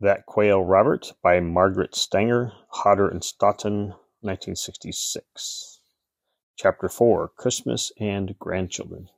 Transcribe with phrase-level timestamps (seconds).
[0.00, 5.80] That Quail Robert by Margaret Stanger, Hodder and Stoughton, 1966.
[6.56, 9.08] Chapter 4 Christmas and Grandchildren.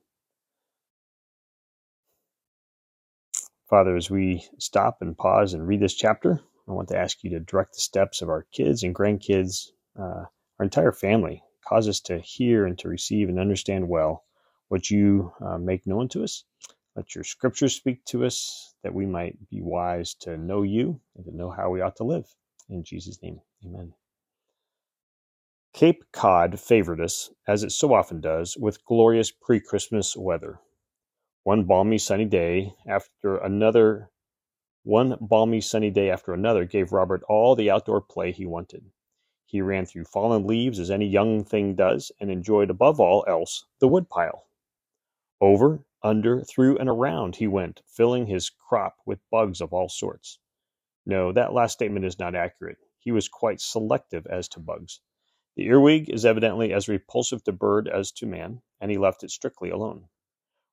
[3.71, 7.31] Father, as we stop and pause and read this chapter, I want to ask you
[7.31, 10.27] to direct the steps of our kids and grandkids, uh,
[10.59, 11.43] our entire family.
[11.67, 14.25] Cause us to hear and to receive and understand well
[14.69, 16.45] what you uh, make known to us.
[16.97, 21.27] Let your scriptures speak to us that we might be wise to know you and
[21.27, 22.25] to know how we ought to live.
[22.71, 23.93] In Jesus' name, amen.
[25.75, 30.59] Cape Cod favored us, as it so often does, with glorious pre Christmas weather.
[31.45, 34.11] One balmy sunny day after another,
[34.83, 38.91] one balmy sunny day after another gave Robert all the outdoor play he wanted.
[39.45, 43.67] He ran through fallen leaves as any young thing does, and enjoyed above all else
[43.81, 44.47] the woodpile.
[45.43, 50.39] Over under, through, and around he went, filling his crop with bugs of all sorts.
[51.05, 52.79] No, that last statement is not accurate.
[53.01, 55.01] He was quite selective as to bugs.
[55.57, 59.33] The earwig is evidently as repulsive to bird as to man, and he left it
[59.33, 60.09] strictly alone.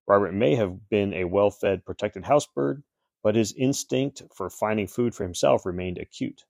[0.05, 2.83] Robert may have been a well fed, protected house bird,
[3.23, 6.45] but his instinct for finding food for himself remained acute.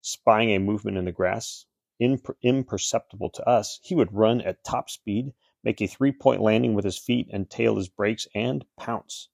[0.00, 1.66] Spying a movement in the grass,
[2.02, 6.74] imper- imperceptible to us, he would run at top speed make a three point landing
[6.74, 9.28] with his feet and tail his brakes, and pounce.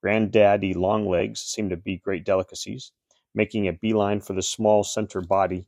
[0.00, 2.92] Granddaddy Longlegs seemed to be great delicacies.
[3.34, 5.66] Making a beeline for the small center body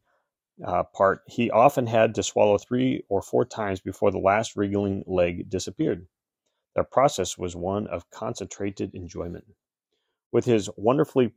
[0.64, 5.04] uh, part, he often had to swallow three or four times before the last wriggling
[5.06, 6.06] leg disappeared.
[6.76, 9.44] The process was one of concentrated enjoyment.
[10.32, 11.32] With his wonderfully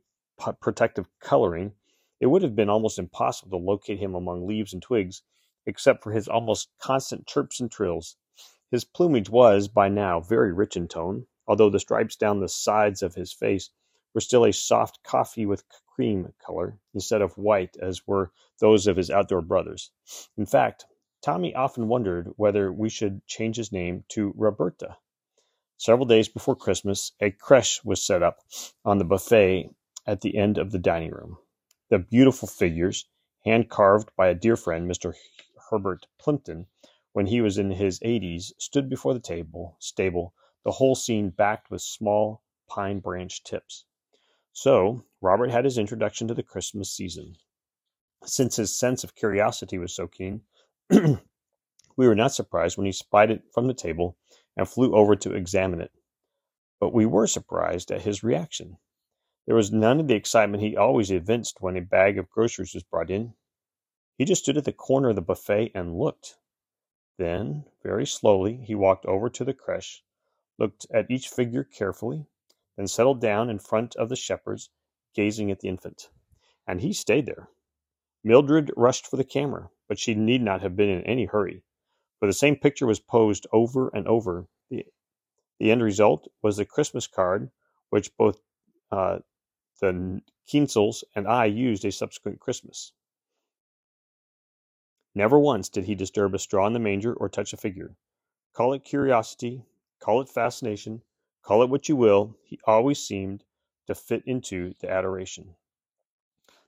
[0.60, 1.72] protective coloring,
[2.20, 5.22] it would have been almost impossible to locate him among leaves and twigs,
[5.66, 8.16] except for his almost constant chirps and trills.
[8.70, 13.02] His plumage was, by now, very rich in tone, although the stripes down the sides
[13.02, 13.70] of his face
[14.14, 18.96] were still a soft coffee with cream color, instead of white as were those of
[18.96, 19.90] his outdoor brothers.
[20.36, 20.86] In fact,
[21.20, 24.96] Tommy often wondered whether we should change his name to Roberta.
[25.76, 28.38] Several days before Christmas, a creche was set up
[28.84, 29.70] on the buffet
[30.06, 31.38] at the end of the dining room.
[31.90, 33.06] The beautiful figures,
[33.44, 35.14] hand carved by a dear friend, Mr.
[35.70, 36.66] Herbert Plimpton,
[37.14, 41.70] when he was in his eighties, stood before the table, stable, the whole scene backed
[41.70, 43.84] with small pine branch tips.
[44.52, 47.36] So Robert had his introduction to the Christmas season.
[48.24, 50.42] Since his sense of curiosity was so keen,
[50.90, 51.20] we
[51.96, 54.16] were not surprised when he spied it from the table
[54.56, 55.92] and flew over to examine it.
[56.80, 58.78] But we were surprised at his reaction.
[59.46, 62.82] There was none of the excitement he always evinced when a bag of groceries was
[62.82, 63.34] brought in.
[64.18, 66.38] He just stood at the corner of the buffet and looked.
[67.16, 70.02] Then, very slowly, he walked over to the creche,
[70.58, 72.26] looked at each figure carefully,
[72.76, 74.70] then settled down in front of the shepherds,
[75.14, 76.10] gazing at the infant.
[76.66, 77.48] And he stayed there.
[78.24, 81.62] Mildred rushed for the camera, but she need not have been in any hurry,
[82.18, 84.48] for the same picture was posed over and over.
[84.70, 84.86] The,
[85.60, 87.50] the end result was the Christmas card,
[87.90, 88.40] which both
[88.90, 89.18] uh,
[89.80, 92.92] the Kienzels and I used a subsequent Christmas.
[95.14, 97.96] Never once did he disturb a straw in the manger or touch a figure.
[98.52, 99.64] Call it curiosity,
[100.00, 101.02] call it fascination,
[101.42, 103.44] call it what you will, he always seemed
[103.86, 105.54] to fit into the adoration.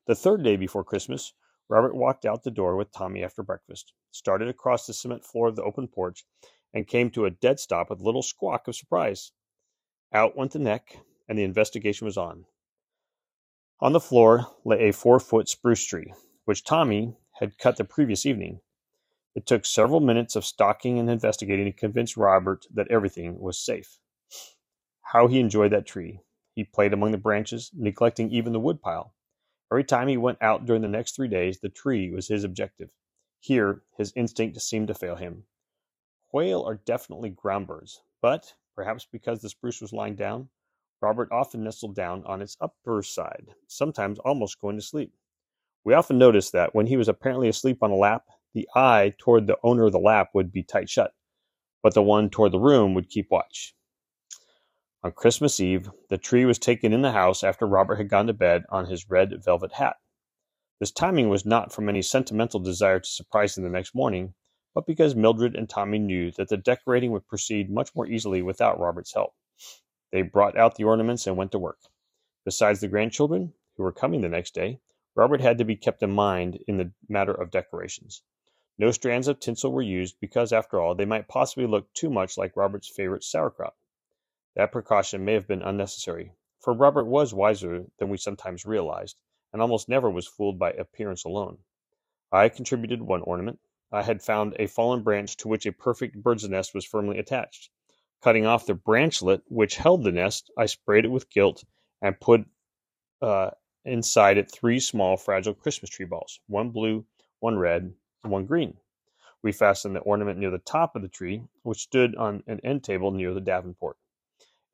[0.06, 1.32] The third day before Christmas,
[1.68, 5.56] Robert walked out the door with Tommy after breakfast, started across the cement floor of
[5.56, 6.24] the open porch,
[6.72, 9.32] and came to a dead stop with a little squawk of surprise.
[10.12, 12.44] Out went the neck, and the investigation was on.
[13.80, 16.14] On the floor lay a four foot spruce tree,
[16.44, 18.60] which Tommy had cut the previous evening.
[19.34, 23.98] It took several minutes of stalking and investigating to convince Robert that everything was safe.
[25.02, 26.20] How he enjoyed that tree!
[26.54, 29.14] He played among the branches, neglecting even the woodpile.
[29.70, 32.90] Every time he went out during the next three days, the tree was his objective.
[33.40, 35.44] Here, his instinct seemed to fail him.
[36.30, 40.48] Quail are definitely ground birds, but, perhaps because the spruce was lying down,
[41.02, 45.12] Robert often nestled down on its upper side, sometimes almost going to sleep.
[45.86, 48.24] We often noticed that when he was apparently asleep on a lap,
[48.54, 51.12] the eye toward the owner of the lap would be tight shut,
[51.80, 53.72] but the one toward the room would keep watch.
[55.04, 58.32] On Christmas Eve, the tree was taken in the house after Robert had gone to
[58.32, 59.94] bed on his red velvet hat.
[60.80, 64.34] This timing was not from any sentimental desire to surprise him the next morning,
[64.74, 68.80] but because Mildred and Tommy knew that the decorating would proceed much more easily without
[68.80, 69.34] Robert's help.
[70.10, 71.78] They brought out the ornaments and went to work.
[72.44, 74.80] Besides the grandchildren, who were coming the next day,
[75.16, 78.22] Robert had to be kept in mind in the matter of decorations.
[78.76, 82.36] No strands of tinsel were used because, after all, they might possibly look too much
[82.36, 83.74] like Robert's favorite sauerkraut.
[84.56, 89.16] That precaution may have been unnecessary, for Robert was wiser than we sometimes realized,
[89.54, 91.58] and almost never was fooled by appearance alone.
[92.30, 93.58] I contributed one ornament.
[93.90, 97.70] I had found a fallen branch to which a perfect bird's nest was firmly attached.
[98.20, 101.64] Cutting off the branchlet which held the nest, I sprayed it with gilt
[102.02, 102.44] and put
[103.22, 103.52] uh,
[103.86, 107.04] inside it three small, fragile Christmas tree balls one blue,
[107.40, 107.92] one red,
[108.22, 108.76] and one green.
[109.42, 112.84] We fastened the ornament near the top of the tree, which stood on an end
[112.84, 113.96] table near the Davenport.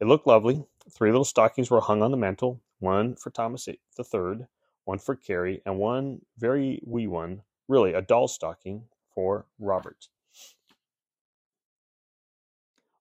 [0.00, 0.64] It looked lovely.
[0.90, 4.48] Three little stockings were hung on the mantel one for Thomas the third,
[4.84, 10.08] one for Carrie, and one very wee one, really a doll stocking, for Robert.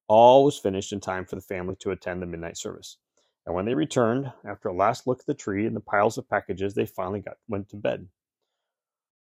[0.08, 2.98] All was finished in time for the family to attend the midnight service.
[3.46, 6.30] And when they returned, after a last look at the tree and the piles of
[6.30, 8.08] packages, they finally got went to bed.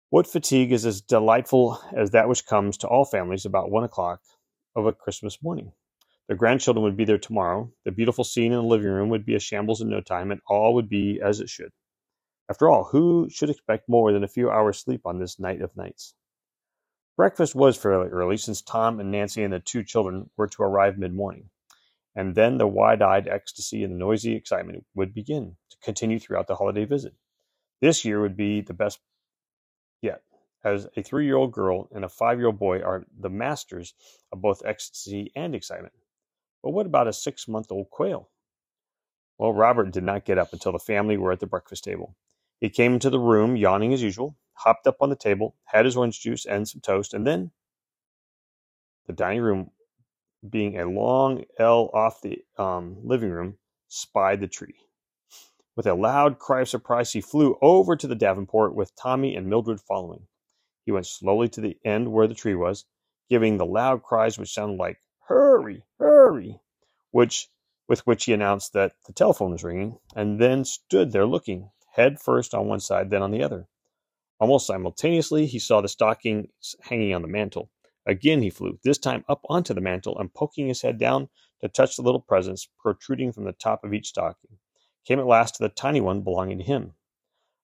[0.10, 4.22] What fatigue is as delightful as that which comes to all families about one o'clock
[4.76, 5.72] of a Christmas morning?
[6.28, 7.72] The grandchildren would be there tomorrow.
[7.84, 10.40] The beautiful scene in the living room would be a shambles in no time, and
[10.48, 11.72] all would be as it should.
[12.50, 15.76] After all, who should expect more than a few hours' sleep on this night of
[15.76, 16.14] nights?
[17.18, 20.98] Breakfast was fairly early, since Tom and Nancy and the two children were to arrive
[20.98, 21.50] mid morning,
[22.16, 26.48] and then the wide eyed ecstasy and the noisy excitement would begin to continue throughout
[26.48, 27.14] the holiday visit.
[27.82, 29.00] This year would be the best
[30.02, 30.24] yet,
[30.64, 33.94] as a three year old girl and a five year old boy are the masters
[34.34, 35.94] of both ecstasy and excitement.
[36.64, 38.30] But what about a six month old quail?
[39.40, 42.16] Well, Robert did not get up until the family were at the breakfast table.
[42.62, 45.98] He came into the room, yawning as usual, hopped up on the table, had his
[45.98, 47.52] orange juice and some toast, and then
[49.08, 49.72] the dining room,
[50.50, 53.58] being a long L off the um, living room,
[53.88, 54.76] spied the tree.
[55.76, 59.48] With a loud cry of surprise, he flew over to the Davenport with Tommy and
[59.48, 60.28] Mildred following.
[60.86, 62.86] He went slowly to the end where the tree was,
[63.30, 66.60] giving the loud cries which sounded like "Hurry, hurry!"
[67.12, 67.50] which
[67.88, 72.20] with which he announced that the telephone was ringing, and then stood there looking, head
[72.20, 73.68] first on one side, then on the other.
[74.40, 77.70] Almost simultaneously, he saw the stockings hanging on the mantel.
[78.06, 81.30] Again he flew, this time up onto the mantel, and poking his head down
[81.62, 84.58] to touch the little presents protruding from the top of each stocking
[85.06, 86.94] came at last to the tiny one belonging to him.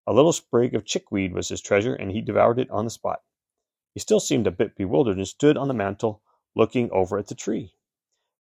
[0.08, 3.22] A little sprig of chickweed was his treasure, and he devoured it on the spot.
[3.94, 6.22] He still seemed a bit bewildered and stood on the mantel
[6.56, 7.76] looking over at the tree.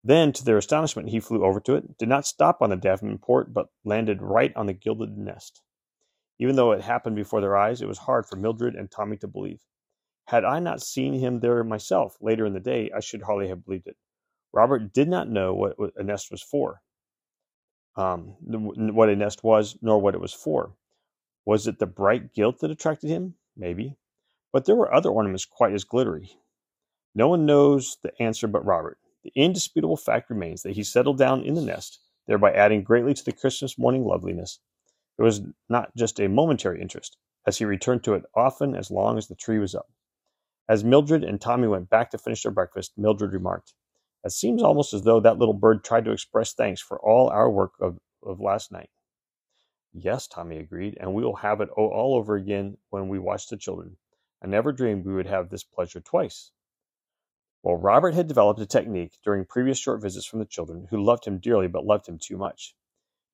[0.02, 3.52] Then, to their astonishment, he flew over to it, did not stop on the davenport,
[3.52, 5.62] but landed right on the gilded nest.
[6.38, 9.26] Even though it happened before their eyes, it was hard for Mildred and Tommy to
[9.26, 9.60] believe.
[10.28, 13.64] Had I not seen him there myself later in the day, I should hardly have
[13.64, 13.96] believed it.
[14.52, 16.82] Robert did not know what a nest was for
[17.98, 20.72] um, what a nest was, nor what it was for.
[21.44, 23.34] Was it the bright gilt that attracted him?
[23.56, 23.96] Maybe.
[24.52, 26.30] But there were other ornaments quite as glittery.
[27.14, 28.98] No one knows the answer but Robert.
[29.24, 31.98] The indisputable fact remains that he settled down in the nest,
[32.28, 34.60] thereby adding greatly to the Christmas morning loveliness.
[35.18, 37.16] It was not just a momentary interest,
[37.46, 39.88] as he returned to it often as long as the tree was up.
[40.68, 43.72] As Mildred and Tommy went back to finish their breakfast, Mildred remarked,
[44.24, 47.50] it seems almost as though that little bird tried to express thanks for all our
[47.50, 48.90] work of, of last night.
[49.94, 53.56] Yes, Tommy agreed, and we will have it all over again when we watch the
[53.56, 53.96] children.
[54.42, 56.50] I never dreamed we would have this pleasure twice.
[57.62, 61.24] Well, Robert had developed a technique during previous short visits from the children, who loved
[61.24, 62.74] him dearly but loved him too much.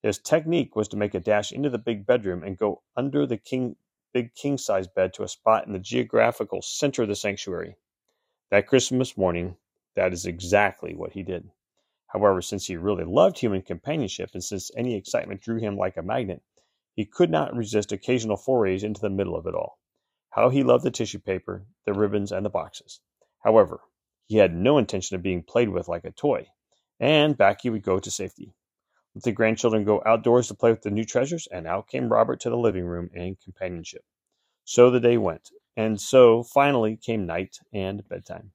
[0.02, 3.36] His technique was to make a dash into the big bedroom and go under the
[3.36, 3.76] king,
[4.14, 7.76] big king size bed to a spot in the geographical center of the sanctuary.
[8.50, 9.56] That Christmas morning,
[9.96, 11.50] that is exactly what he did.
[12.06, 16.02] However, since he really loved human companionship and since any excitement drew him like a
[16.02, 16.42] magnet,
[16.94, 19.80] he could not resist occasional forays into the middle of it all.
[20.30, 23.00] How he loved the tissue paper, the ribbons, and the boxes.
[23.42, 23.80] However,
[24.26, 26.46] he had no intention of being played with like a toy,
[27.00, 28.54] and back he would go to safety.
[29.16, 32.50] The grandchildren go outdoors to play with the new treasures, and out came Robert to
[32.50, 34.04] the living room and companionship.
[34.64, 38.52] So the day went, and so finally came night and bedtime.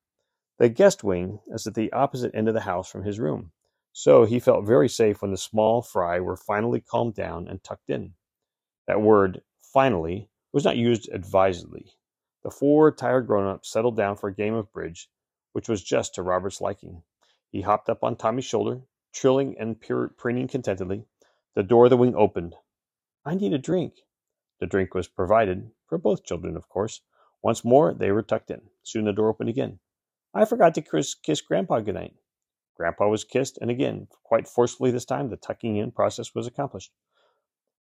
[0.58, 3.52] The guest wing is at the opposite end of the house from his room,
[3.94, 7.90] so he felt very safe when the small fry were finally calmed down and tucked
[7.90, 8.16] in.
[8.86, 11.94] That word, finally, was not used advisedly.
[12.44, 15.10] The four tired grown ups settled down for a game of bridge,
[15.54, 17.04] which was just to Robert's liking.
[17.50, 18.82] He hopped up on Tommy's shoulder,
[19.14, 21.06] trilling and preening contentedly.
[21.56, 22.56] The door of the wing opened.
[23.26, 23.94] I need a drink.
[24.60, 27.02] The drink was provided, for both children, of course.
[27.42, 28.62] Once more they were tucked in.
[28.84, 29.80] Soon the door opened again.
[30.34, 32.14] I forgot to kiss, kiss Grandpa goodnight.
[32.76, 36.92] Grandpa was kissed, and again, quite forcefully this time, the tucking in process was accomplished.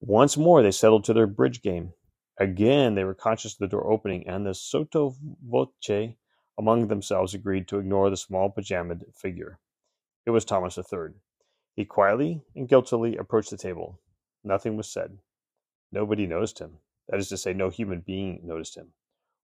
[0.02, 1.94] Once more they settled to their bridge game.
[2.38, 6.16] Again they were conscious of the door opening, and the sotto voce
[6.58, 9.60] among themselves agreed to ignore the small pajamaed figure.
[10.26, 11.16] It was Thomas III.
[11.76, 14.00] He quietly and guiltily approached the table.
[14.44, 15.18] Nothing was said.
[15.92, 16.80] Nobody noticed him.
[17.10, 18.94] That is to say, no human being noticed him.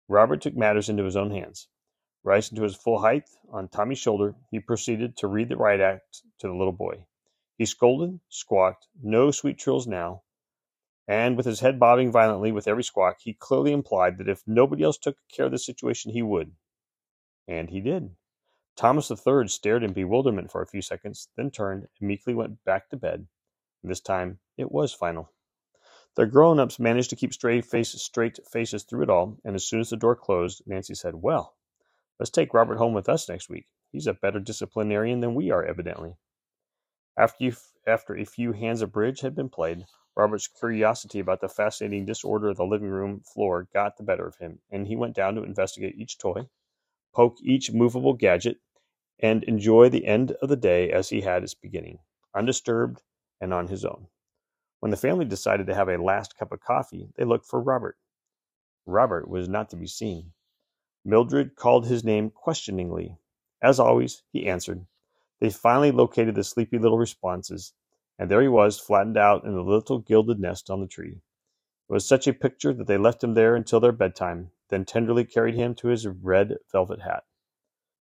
[0.08, 1.68] Robert took matters into his own hands.
[2.24, 6.24] Rising to his full height on Tommy's shoulder, he proceeded to read the riot act
[6.40, 7.06] to the little boy.
[7.58, 10.24] He scolded, squawked, no sweet trills now,
[11.08, 14.84] and with his head bobbing violently with every squawk, he clearly implied that if nobody
[14.84, 16.52] else took care of the situation, he would.
[17.48, 18.12] And he did.
[18.80, 22.88] Thomas III stared in bewilderment for a few seconds, then turned and meekly went back
[22.88, 23.28] to bed.
[23.84, 25.34] This time it was final.
[26.16, 29.66] The grown ups managed to keep straight faces, straight faces through it all, and as
[29.66, 31.58] soon as the door closed, Nancy said, Well,
[32.22, 33.68] let's take Robert home with us next week.
[33.92, 36.16] He's a better disciplinarian than we are, evidently.
[37.18, 37.56] After, you,
[37.86, 42.48] after a few hands of bridge had been played, Robert's curiosity about the fascinating disorder
[42.48, 45.44] of the living room floor got the better of him, and he went down to
[45.44, 46.48] investigate each toy,
[47.14, 48.56] poke each movable gadget,
[49.20, 52.00] and enjoy the end of the day as he had its beginning,
[52.36, 53.02] undisturbed
[53.42, 54.08] and on his own.
[54.80, 57.98] When the family decided to have a last cup of coffee, they looked for Robert.
[58.86, 60.32] Robert was not to be seen.
[61.04, 63.18] Mildred called his name questioningly.
[63.62, 64.86] As always, he answered.
[65.42, 67.74] They finally located the sleepy little responses,
[68.18, 71.22] and there he was, flattened out in the little gilded nest on the tree.
[71.90, 75.26] It was such a picture that they left him there until their bedtime, then tenderly
[75.26, 77.24] carried him to his red velvet hat.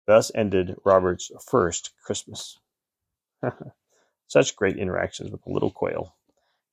[0.07, 2.59] Thus ended Robert's first Christmas.
[4.29, 6.17] Such great interactions with the little quail,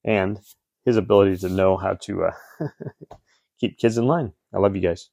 [0.04, 0.40] and
[0.84, 2.32] his ability to know how to uh,
[3.60, 4.32] keep kids in line.
[4.54, 5.10] I love you guys.